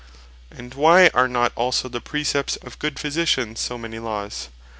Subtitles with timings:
[0.49, 4.49] And why are not also the Precepts of good Physitians, so many Laws?